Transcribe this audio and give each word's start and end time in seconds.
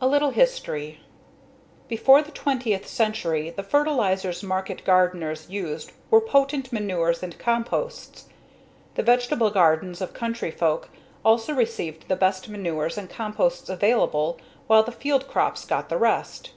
A 0.00 0.06
Little 0.06 0.30
History 0.30 1.00
Before 1.88 2.22
the 2.22 2.30
twentieth 2.30 2.86
century, 2.86 3.50
the 3.50 3.64
fertilizers 3.64 4.40
market 4.40 4.84
gardeners 4.84 5.50
used 5.50 5.90
were 6.12 6.20
potent 6.20 6.72
manures 6.72 7.24
and 7.24 7.36
composts. 7.40 8.26
The 8.94 9.02
vegetable 9.02 9.50
gardens 9.50 10.00
of 10.00 10.14
country 10.14 10.52
folk 10.52 10.90
also 11.24 11.52
received 11.52 12.06
the 12.06 12.14
best 12.14 12.48
manures 12.48 12.96
and 12.96 13.10
composts 13.10 13.68
available 13.68 14.38
while 14.68 14.84
the 14.84 14.92
field 14.92 15.26
crops 15.26 15.64
got 15.64 15.88
the 15.88 15.98
rest. 15.98 16.52